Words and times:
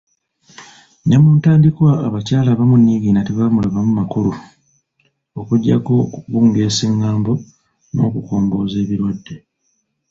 Ne 1.07 1.15
mu 1.23 1.29
ntandikwa 1.37 1.91
abakyala 2.07 2.49
abamu 2.51 2.75
Niigiina 2.77 3.21
tebaamulabamu 3.27 3.91
makulu, 3.99 4.31
okuggyako 5.39 5.91
okubungeesa 6.05 6.81
eng’ambo 6.89 7.33
n’okukomboozaayo 7.93 8.83
ebirwadde. 8.85 9.35